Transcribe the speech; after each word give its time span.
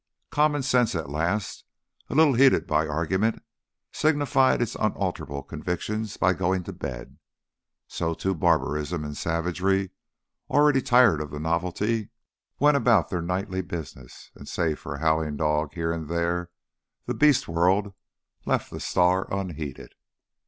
Common 0.31 0.63
sense 0.63 0.95
at 0.95 1.11
last, 1.11 1.63
a 2.09 2.15
little 2.15 2.33
heated 2.33 2.65
by 2.65 2.87
argument, 2.87 3.43
signified 3.91 4.59
its 4.59 4.73
unalterable 4.73 5.43
convictions 5.43 6.17
by 6.17 6.33
going 6.33 6.63
to 6.63 6.73
bed. 6.73 7.19
So, 7.87 8.15
too, 8.15 8.33
barbarism 8.33 9.03
and 9.05 9.15
savagery, 9.15 9.91
already 10.49 10.81
tired 10.81 11.21
of 11.21 11.29
the 11.29 11.39
novelty, 11.39 12.09
went 12.57 12.77
about 12.77 13.11
their 13.11 13.21
nightly 13.21 13.61
business, 13.61 14.31
and 14.33 14.47
save 14.49 14.79
for 14.79 14.95
a 14.95 14.99
howling 15.01 15.37
dog 15.37 15.75
here 15.75 15.91
and 15.93 16.09
there, 16.09 16.49
the 17.05 17.13
beast 17.13 17.47
world 17.47 17.93
left 18.43 18.71
the 18.71 18.79
star 18.79 19.31
unheeded. 19.31 19.93